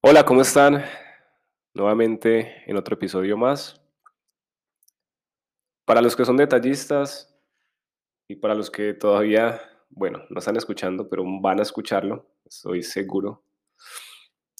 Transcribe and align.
Hola, 0.00 0.24
¿cómo 0.24 0.42
están? 0.42 0.84
Nuevamente 1.74 2.62
en 2.70 2.76
otro 2.76 2.94
episodio 2.94 3.36
más. 3.36 3.82
Para 5.84 6.00
los 6.00 6.14
que 6.14 6.24
son 6.24 6.36
detallistas 6.36 7.36
y 8.28 8.36
para 8.36 8.54
los 8.54 8.70
que 8.70 8.94
todavía, 8.94 9.60
bueno, 9.90 10.22
no 10.30 10.38
están 10.38 10.56
escuchando, 10.56 11.08
pero 11.08 11.24
van 11.40 11.58
a 11.58 11.62
escucharlo, 11.62 12.30
estoy 12.44 12.84
seguro. 12.84 13.42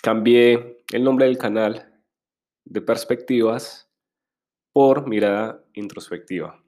Cambié 0.02 0.82
el 0.92 1.04
nombre 1.04 1.26
del 1.26 1.38
canal 1.38 2.02
de 2.64 2.80
perspectivas 2.80 3.88
por 4.72 5.06
mirada 5.06 5.64
introspectiva. 5.74 6.60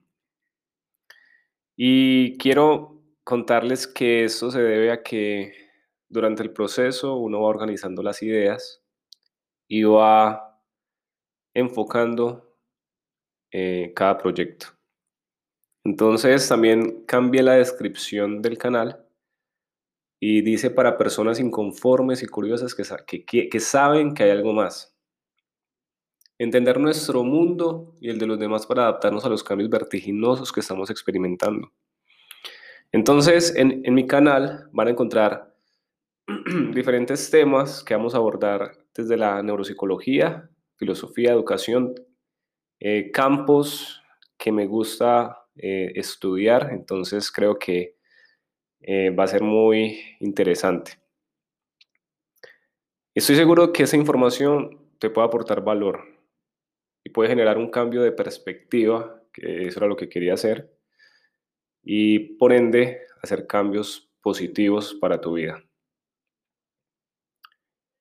Y 1.76 2.38
quiero 2.38 3.02
contarles 3.24 3.88
que 3.88 4.22
esto 4.22 4.52
se 4.52 4.62
debe 4.62 4.92
a 4.92 5.02
que 5.02 5.69
durante 6.10 6.42
el 6.42 6.52
proceso 6.52 7.16
uno 7.16 7.40
va 7.40 7.48
organizando 7.48 8.02
las 8.02 8.22
ideas 8.22 8.82
y 9.68 9.84
va 9.84 10.60
enfocando 11.54 12.56
eh, 13.52 13.92
cada 13.94 14.18
proyecto. 14.18 14.66
Entonces 15.84 16.46
también 16.48 17.04
cambia 17.06 17.42
la 17.42 17.54
descripción 17.54 18.42
del 18.42 18.58
canal 18.58 19.06
y 20.20 20.42
dice 20.42 20.70
para 20.70 20.98
personas 20.98 21.40
inconformes 21.40 22.22
y 22.22 22.26
curiosas 22.26 22.74
que, 22.74 23.24
que 23.24 23.60
saben 23.60 24.12
que 24.12 24.24
hay 24.24 24.30
algo 24.30 24.52
más. 24.52 24.94
Entender 26.38 26.78
nuestro 26.78 27.22
mundo 27.22 27.96
y 28.00 28.10
el 28.10 28.18
de 28.18 28.26
los 28.26 28.38
demás 28.38 28.66
para 28.66 28.82
adaptarnos 28.82 29.24
a 29.24 29.28
los 29.28 29.44
cambios 29.44 29.70
vertiginosos 29.70 30.52
que 30.52 30.60
estamos 30.60 30.90
experimentando. 30.90 31.72
Entonces, 32.92 33.54
en, 33.56 33.82
en 33.84 33.94
mi 33.94 34.06
canal 34.06 34.68
van 34.72 34.88
a 34.88 34.90
encontrar 34.90 35.49
diferentes 36.74 37.30
temas 37.30 37.82
que 37.82 37.94
vamos 37.94 38.14
a 38.14 38.18
abordar 38.18 38.72
desde 38.94 39.16
la 39.16 39.42
neuropsicología, 39.42 40.48
filosofía, 40.76 41.32
educación, 41.32 41.94
eh, 42.78 43.10
campos 43.10 44.02
que 44.36 44.52
me 44.52 44.66
gusta 44.66 45.44
eh, 45.56 45.92
estudiar, 45.94 46.70
entonces 46.72 47.30
creo 47.30 47.58
que 47.58 47.96
eh, 48.80 49.10
va 49.10 49.24
a 49.24 49.28
ser 49.28 49.42
muy 49.42 50.00
interesante. 50.20 50.92
Estoy 53.14 53.36
seguro 53.36 53.72
que 53.72 53.82
esa 53.82 53.96
información 53.96 54.78
te 54.98 55.10
puede 55.10 55.26
aportar 55.26 55.62
valor 55.62 56.00
y 57.04 57.10
puede 57.10 57.28
generar 57.28 57.58
un 57.58 57.70
cambio 57.70 58.02
de 58.02 58.12
perspectiva, 58.12 59.22
que 59.32 59.66
eso 59.66 59.80
era 59.80 59.88
lo 59.88 59.96
que 59.96 60.08
quería 60.08 60.34
hacer, 60.34 60.72
y 61.82 62.36
por 62.36 62.52
ende 62.52 63.00
hacer 63.22 63.46
cambios 63.46 64.10
positivos 64.22 64.94
para 64.94 65.20
tu 65.20 65.34
vida. 65.34 65.64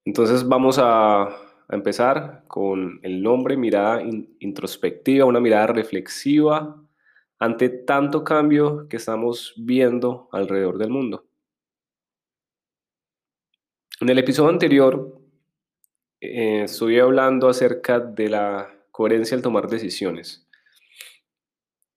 Entonces 0.05 0.47
vamos 0.47 0.77
a, 0.79 1.45
empezar 1.71 2.45
con 2.47 2.99
el 3.03 3.21
nombre, 3.21 3.55
mirada 3.55 4.01
introspectiva, 4.39 5.25
una 5.25 5.39
mirada 5.39 5.67
reflexiva 5.67 6.81
ante 7.37 7.69
tanto 7.69 8.23
cambio 8.23 8.87
que 8.89 8.97
estamos 8.97 9.53
viendo 9.55 10.29
alrededor 10.31 10.79
del 10.79 10.89
mundo. 10.89 11.25
En 14.01 14.09
el 14.09 14.17
episodio 14.17 14.49
anterior 14.49 15.21
eh, 16.19 16.63
estuve 16.63 16.99
hablando 16.99 17.47
acerca 17.47 17.99
de 17.99 18.29
la 18.29 18.75
coherencia 18.91 19.37
al 19.37 19.43
tomar 19.43 19.67
decisiones 19.67 20.49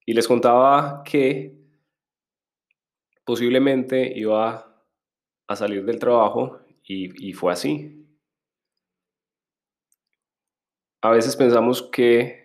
y 0.05 0.13
les 0.13 0.29
contaba 0.29 1.03
que 1.05 1.55
posiblemente 3.25 4.13
iba 4.19 4.85
a 5.47 5.57
salir 5.57 5.85
del 5.85 5.99
trabajo 5.99 6.62
y 6.85 7.33
fue 7.33 7.53
así. 7.53 8.03
A 11.03 11.11
veces 11.11 11.37
pensamos 11.37 11.83
que 11.83 12.43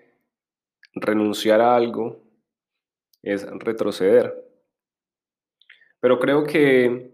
renunciar 0.95 1.61
a 1.61 1.75
algo 1.75 2.23
es 3.21 3.47
retroceder. 3.59 4.33
Pero 5.99 6.19
creo 6.19 6.43
que 6.43 7.11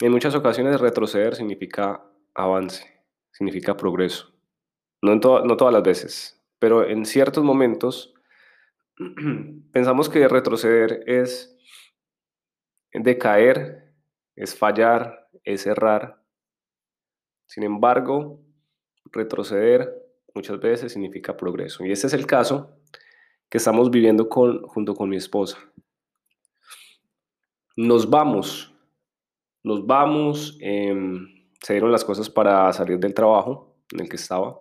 en 0.00 0.12
muchas 0.12 0.34
ocasiones 0.34 0.80
retroceder 0.80 1.34
significa 1.34 2.04
avance, 2.34 3.04
significa 3.32 3.76
progreso. 3.76 4.32
No, 5.02 5.14
no 5.14 5.56
todas 5.56 5.74
las 5.74 5.82
veces, 5.82 6.42
pero 6.58 6.86
en 6.86 7.06
ciertos 7.06 7.42
momentos 7.42 8.14
pensamos 9.72 10.08
que 10.08 10.28
retroceder 10.28 11.02
es 11.06 11.56
decaer, 12.92 13.94
es 14.36 14.56
fallar, 14.56 15.19
es 15.44 15.66
errar. 15.66 16.22
Sin 17.46 17.62
embargo, 17.62 18.40
retroceder 19.12 19.92
muchas 20.34 20.60
veces 20.60 20.92
significa 20.92 21.36
progreso. 21.36 21.84
Y 21.84 21.92
este 21.92 22.06
es 22.06 22.12
el 22.12 22.26
caso 22.26 22.76
que 23.48 23.58
estamos 23.58 23.90
viviendo 23.90 24.28
con, 24.28 24.62
junto 24.62 24.94
con 24.94 25.08
mi 25.08 25.16
esposa. 25.16 25.58
Nos 27.76 28.08
vamos, 28.08 28.72
nos 29.62 29.86
vamos, 29.86 30.56
em, 30.60 31.48
se 31.60 31.74
dieron 31.74 31.92
las 31.92 32.04
cosas 32.04 32.30
para 32.30 32.72
salir 32.72 32.98
del 32.98 33.14
trabajo 33.14 33.76
en 33.92 34.00
el 34.00 34.08
que 34.08 34.16
estaba. 34.16 34.60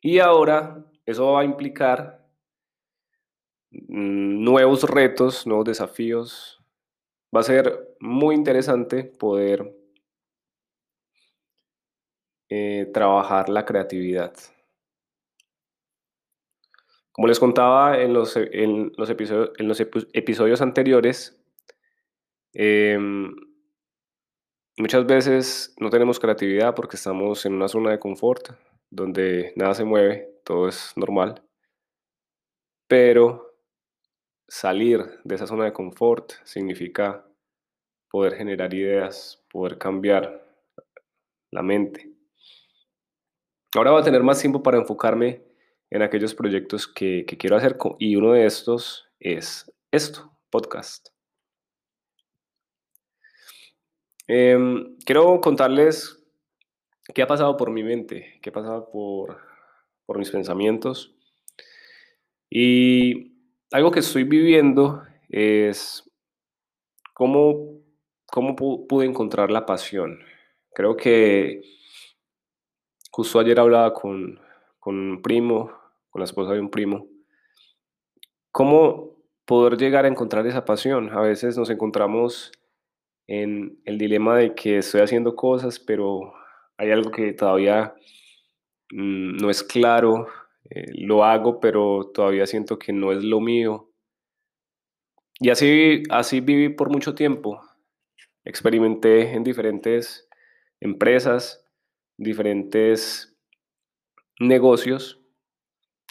Y 0.00 0.18
ahora 0.20 0.84
eso 1.04 1.32
va 1.32 1.40
a 1.40 1.44
implicar 1.44 2.28
mm, 3.70 4.44
nuevos 4.44 4.84
retos, 4.84 5.46
nuevos 5.46 5.64
desafíos. 5.64 6.55
Va 7.34 7.40
a 7.40 7.42
ser 7.42 7.96
muy 8.00 8.34
interesante 8.34 9.04
poder 9.04 9.72
eh, 12.48 12.88
trabajar 12.92 13.48
la 13.48 13.64
creatividad. 13.64 14.32
Como 17.10 17.28
les 17.28 17.40
contaba 17.40 17.98
en 17.98 18.12
los, 18.12 18.36
en 18.36 18.92
los, 18.96 19.10
episodios, 19.10 19.52
en 19.58 19.68
los 19.68 19.80
episodios 19.80 20.60
anteriores, 20.60 21.42
em, 22.52 23.34
muchas 24.76 25.06
veces 25.06 25.74
no 25.80 25.90
tenemos 25.90 26.20
creatividad 26.20 26.74
porque 26.74 26.96
estamos 26.96 27.44
en 27.46 27.54
una 27.54 27.68
zona 27.68 27.90
de 27.90 27.98
confort 27.98 28.50
donde 28.90 29.52
nada 29.56 29.74
se 29.74 29.84
mueve, 29.84 30.28
todo 30.44 30.68
es 30.68 30.92
normal. 30.96 31.42
Pero 32.88 33.45
salir 34.48 35.04
de 35.24 35.34
esa 35.34 35.46
zona 35.46 35.64
de 35.64 35.72
confort 35.72 36.32
significa 36.44 37.26
poder 38.10 38.34
generar 38.34 38.72
ideas, 38.72 39.44
poder 39.50 39.78
cambiar 39.78 40.46
la 41.50 41.62
mente. 41.62 42.12
Ahora 43.74 43.90
voy 43.90 44.00
a 44.00 44.04
tener 44.04 44.22
más 44.22 44.40
tiempo 44.40 44.62
para 44.62 44.78
enfocarme 44.78 45.44
en 45.90 46.02
aquellos 46.02 46.34
proyectos 46.34 46.86
que, 46.86 47.24
quiero 47.38 47.56
hacer 47.56 47.76
y 47.98 48.16
uno 48.16 48.32
de 48.32 48.46
estos 48.46 49.08
es 49.20 49.70
esto, 49.90 50.32
podcast. 50.50 51.08
Em, 54.28 54.96
quiero 55.04 55.40
contarles 55.40 56.24
qué 57.14 57.22
ha 57.22 57.26
pasado 57.26 57.56
por 57.56 57.70
mi 57.70 57.84
mente, 57.84 58.38
qué 58.42 58.50
ha 58.50 58.52
pasado 58.52 58.90
por, 58.90 59.38
por 60.04 60.18
mis 60.18 60.30
pensamientos. 60.30 61.14
Y 62.50 63.35
algo 63.76 63.90
que 63.90 64.00
estoy 64.00 64.24
viviendo 64.24 65.02
es 65.28 66.10
cómo, 67.14 67.80
cómo 68.26 68.56
pude 68.56 69.06
encontrar 69.06 69.50
la 69.50 69.66
pasión. 69.66 70.18
Creo 70.72 70.96
que 70.96 71.62
Justo 73.16 73.40
ayer 73.40 73.58
hablaba 73.58 73.94
con, 73.94 74.38
un 74.84 75.22
primo, 75.22 75.72
con 76.10 76.20
la 76.20 76.26
esposa 76.26 76.52
de 76.52 76.60
un 76.60 76.68
primo, 76.68 77.06
cómo 78.52 79.16
poder 79.46 79.78
llegar 79.78 80.04
a 80.04 80.08
encontrar 80.08 80.46
esa 80.46 80.66
pasión. 80.66 81.08
A 81.08 81.22
veces 81.22 81.56
nos 81.56 81.70
encontramos 81.70 82.52
en 83.26 83.80
el 83.86 83.96
dilema 83.96 84.36
de 84.36 84.54
que 84.54 84.76
estoy 84.76 85.00
haciendo 85.00 85.34
cosas, 85.34 85.80
pero 85.80 86.34
hay 86.76 86.90
algo 86.90 87.10
que 87.10 87.32
todavía 87.32 87.94
mm, 88.90 89.38
no 89.38 89.48
es 89.48 89.62
claro, 89.62 90.26
eh, 90.70 90.86
lo 90.94 91.24
hago, 91.24 91.60
pero 91.60 92.10
todavía 92.12 92.46
siento 92.46 92.78
que 92.78 92.92
no 92.92 93.12
es 93.12 93.22
lo 93.24 93.40
mío. 93.40 93.90
Y 95.38 95.50
así, 95.50 96.02
así 96.10 96.40
viví 96.40 96.70
por 96.70 96.90
mucho 96.90 97.14
tiempo. 97.14 97.60
Experimenté 98.44 99.32
en 99.32 99.44
diferentes 99.44 100.28
empresas 100.80 101.66
diferentes 102.18 103.36
negocios 104.40 105.20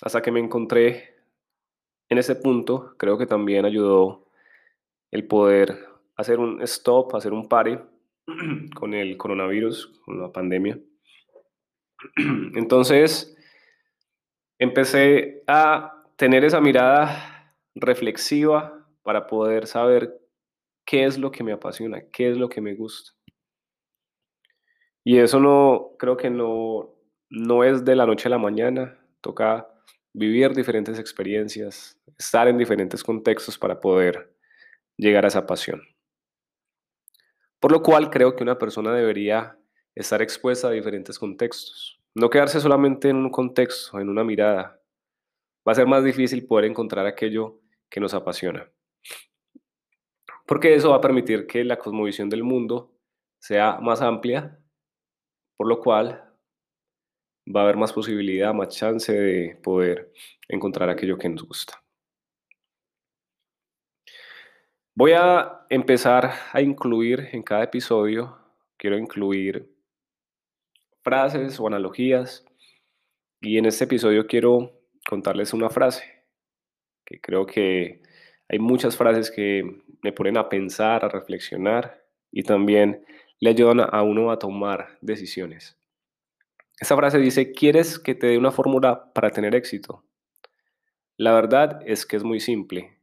hasta 0.02 0.22
que 0.22 0.31
me 0.31 0.40
encontré 0.40 1.16
en 2.10 2.18
ese 2.18 2.36
punto. 2.36 2.96
Creo 2.98 3.18
que 3.18 3.25
también 3.25 3.66
ayudó 3.66 4.28
el 5.12 5.28
poder 5.28 5.88
hacer 6.16 6.40
un 6.40 6.62
stop, 6.62 7.16
hacer 7.16 7.34
un 7.34 7.48
pare 7.48 7.84
con 8.75 8.94
el 8.94 9.18
coronavirus, 9.18 10.01
con 10.06 10.22
la 10.22 10.31
pandemia. 10.31 10.80
Entonces, 12.56 13.36
empecé 14.60 15.44
a 15.48 16.04
tener 16.16 16.46
esa 16.46 16.62
mirada 16.62 17.54
reflexiva 17.75 18.88
para 19.04 19.28
poder 19.28 19.68
saber 19.68 20.19
qué 20.86 21.06
es 21.06 21.18
lo 21.18 21.31
que 21.31 21.44
me 21.44 21.52
apasiona, 21.52 22.02
qué 22.12 22.30
es 22.30 22.38
lo 22.38 22.50
que 22.50 22.62
me 22.62 22.75
gusta. 22.75 23.12
Y 25.04 25.19
eso 25.19 25.40
no, 25.40 25.96
creo 26.00 26.18
que 26.18 26.30
no, 26.30 26.96
no 27.30 27.63
es 27.63 27.86
de 27.86 27.96
la 27.96 28.06
noche 28.06 28.28
a 28.28 28.31
la 28.31 28.38
mañana. 28.38 28.98
Toca 29.22 29.68
vivir 30.13 30.54
diferentes 30.54 30.98
experiencias, 30.98 32.00
estar 32.18 32.48
en 32.48 32.58
diferentes 32.58 33.04
contextos 33.04 33.58
para 33.58 33.80
poder 33.80 34.34
llegar 34.98 35.25
a 35.25 35.28
esa 35.28 35.46
pasión. 35.46 35.81
Por 37.60 37.72
lo 37.72 37.84
cual 37.84 38.10
creo 38.10 38.36
que 38.36 38.44
una 38.44 38.58
persona 38.58 38.94
debería 38.94 39.58
estar 39.94 40.22
expuesta 40.22 40.69
a 40.69 40.72
diferentes 40.72 41.19
contextos, 41.19 42.01
no 42.16 42.30
quedarse 42.30 42.62
solamente 42.62 43.10
en 43.10 43.18
un 43.18 43.30
contexto, 43.30 44.00
en 44.00 44.10
una 44.10 44.24
mirada. 44.24 44.82
Va 45.68 45.74
a 45.74 45.76
ser 45.76 45.86
más 45.86 46.04
difícil 46.04 46.48
poder 46.48 46.66
encontrar 46.66 47.06
aquello 47.06 47.62
que 47.90 48.00
nos 48.00 48.14
apasiona. 48.14 48.72
Porque 50.46 50.76
eso 50.76 50.92
va 50.92 50.98
a 50.98 51.02
permitir 51.02 51.46
que 51.46 51.64
la 51.64 51.78
cosmovisión 51.78 52.30
del 52.30 52.44
mundo 52.44 52.94
sea 53.40 53.80
más 53.82 54.02
amplia, 54.02 54.58
por 55.58 55.68
lo 55.68 55.80
cual 55.80 56.34
va 57.54 57.62
a 57.62 57.64
haber 57.64 57.78
más 57.78 57.92
posibilidad, 57.92 58.54
más 58.54 58.70
chance 58.70 59.12
de 59.12 59.60
poder 59.62 60.12
encontrar 60.48 60.90
aquello 60.90 61.18
que 61.18 61.30
nos 61.30 61.44
gusta. 61.44 61.82
Voy 64.94 65.12
a 65.12 65.66
empezar 65.70 66.32
a 66.54 66.62
incluir 66.62 67.28
en 67.34 67.44
cada 67.44 67.64
episodio, 67.64 68.38
quiero 68.78 68.98
incluir 68.98 69.75
frases 71.06 71.60
o 71.60 71.68
analogías 71.68 72.44
y 73.40 73.60
en 73.60 73.68
este 73.68 73.84
episodio 73.84 74.25
quiero 74.25 74.72
contarles 75.07 75.54
una 75.54 75.69
frase 75.69 76.04
que 77.06 77.22
creo 77.22 77.46
que 77.46 78.02
hay 78.50 78.57
muchas 78.57 78.98
frases 78.98 79.30
que 79.30 79.84
me 80.02 80.12
ponen 80.12 80.36
a 80.36 80.50
pensar, 80.50 81.06
a 81.06 81.10
reflexionar 81.10 82.04
y 82.31 82.42
también 82.42 83.06
le 83.40 83.52
ayudan 83.52 83.81
a 83.81 84.02
uno 84.02 84.31
a 84.31 84.40
tomar 84.40 84.98
decisiones. 85.02 85.78
Esta 86.80 86.96
frase 86.96 87.19
dice, 87.19 87.51
¿quieres 87.51 88.00
que 88.00 88.16
te 88.16 88.25
dé 88.25 88.38
una 88.40 88.51
fórmula 88.51 89.13
para 89.13 89.30
tener 89.30 89.54
éxito? 89.54 90.04
La 91.18 91.34
verdad 91.34 91.81
es 91.86 92.08
que 92.08 92.16
es 92.16 92.24
muy 92.24 92.40
simple 92.40 92.98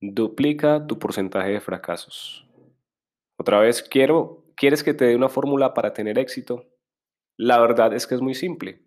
Duplica 0.00 0.86
tu 0.86 1.00
porcentaje 1.00 1.50
de 1.50 1.60
fracasos. 1.60 2.46
Otra 3.36 3.58
vez, 3.58 3.82
quiero, 3.82 4.44
¿quieres 4.54 4.84
que 4.84 4.94
te 4.94 5.06
dé 5.06 5.16
una 5.16 5.28
fórmula 5.28 5.74
para 5.74 5.92
tener 5.92 6.20
éxito? 6.20 6.64
La 7.38 7.60
verdad 7.60 7.94
es 7.94 8.08
que 8.08 8.16
es 8.16 8.20
muy 8.20 8.34
simple. 8.34 8.82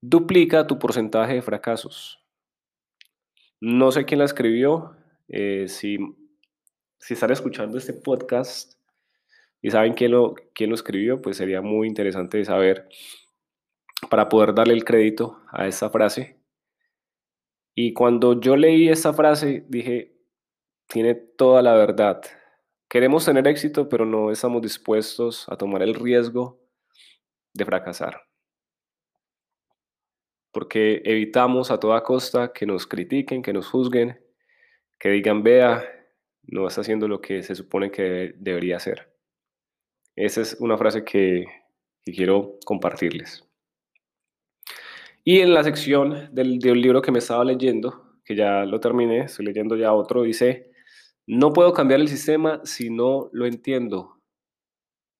Duplica 0.00 0.66
tu 0.66 0.78
porcentaje 0.78 1.34
de 1.34 1.42
fracasos. 1.42 2.24
No 3.60 3.92
sé 3.92 4.06
quién 4.06 4.20
la 4.20 4.24
escribió. 4.24 4.96
Eh, 5.28 5.68
si, 5.68 5.98
si 6.98 7.12
están 7.12 7.30
escuchando 7.30 7.76
este 7.76 7.92
podcast 7.92 8.72
y 9.60 9.70
saben 9.70 9.92
quién 9.92 10.12
lo, 10.12 10.34
quién 10.54 10.70
lo 10.70 10.76
escribió, 10.76 11.20
pues 11.20 11.36
sería 11.36 11.60
muy 11.60 11.86
interesante 11.86 12.42
saber 12.42 12.88
para 14.08 14.30
poder 14.30 14.54
darle 14.54 14.72
el 14.72 14.84
crédito 14.84 15.42
a 15.52 15.66
esta 15.66 15.90
frase. 15.90 16.38
Y 17.74 17.92
cuando 17.92 18.40
yo 18.40 18.56
leí 18.56 18.88
esta 18.88 19.12
frase, 19.12 19.66
dije, 19.68 20.16
tiene 20.86 21.14
toda 21.14 21.60
la 21.60 21.74
verdad. 21.74 22.22
Queremos 22.88 23.26
tener 23.26 23.46
éxito, 23.46 23.90
pero 23.90 24.06
no 24.06 24.30
estamos 24.30 24.62
dispuestos 24.62 25.46
a 25.50 25.56
tomar 25.58 25.82
el 25.82 25.94
riesgo 25.94 26.66
de 27.58 27.64
fracasar. 27.66 28.22
Porque 30.52 31.02
evitamos 31.04 31.70
a 31.70 31.78
toda 31.78 32.02
costa 32.02 32.52
que 32.54 32.64
nos 32.64 32.86
critiquen, 32.86 33.42
que 33.42 33.52
nos 33.52 33.68
juzguen, 33.68 34.18
que 34.98 35.10
digan, 35.10 35.42
vea, 35.42 35.84
no 36.44 36.66
está 36.66 36.80
haciendo 36.80 37.06
lo 37.06 37.20
que 37.20 37.42
se 37.42 37.54
supone 37.54 37.90
que 37.90 38.32
debería 38.36 38.76
hacer. 38.76 39.12
Esa 40.16 40.40
es 40.40 40.56
una 40.60 40.78
frase 40.78 41.04
que, 41.04 41.44
quiero 42.04 42.58
compartirles. 42.64 43.44
Y 45.22 45.40
en 45.40 45.52
la 45.52 45.62
sección 45.62 46.34
del, 46.34 46.58
del 46.58 46.80
libro 46.80 47.02
que 47.02 47.12
me 47.12 47.18
estaba 47.18 47.44
leyendo, 47.44 48.16
que 48.24 48.34
ya 48.34 48.64
lo 48.64 48.80
terminé, 48.80 49.24
estoy 49.24 49.44
leyendo 49.44 49.76
ya 49.76 49.92
otro, 49.92 50.22
dice, 50.22 50.70
no 51.26 51.52
puedo 51.52 51.74
cambiar 51.74 52.00
el 52.00 52.08
sistema 52.08 52.62
si 52.64 52.88
no 52.88 53.28
lo 53.32 53.44
entiendo. 53.44 54.17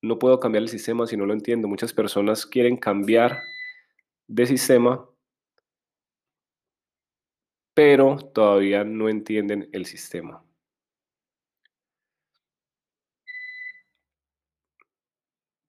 No 0.03 0.19
puedo 0.19 0.39
cambiar 0.39 0.63
el 0.63 0.69
sistema 0.69 1.07
si 1.07 1.17
no 1.17 1.27
lo 1.27 1.33
entiendo. 1.33 1.69
Muchas 1.69 1.93
personas 1.93 2.47
quieren 2.47 2.77
cambiar 2.77 3.41
de 4.29 4.47
sistema, 4.47 5.09
pero 7.75 8.17
todavía 8.17 8.85
no 8.85 9.09
entienden 9.09 9.69
el 9.73 9.87
sistema. 9.87 10.48